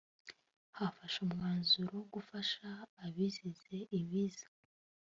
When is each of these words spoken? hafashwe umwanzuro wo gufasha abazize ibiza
hafashwe 0.77 1.21
umwanzuro 1.27 1.89
wo 1.99 2.03
gufasha 2.15 2.65
abazize 3.05 3.75
ibiza 3.99 4.47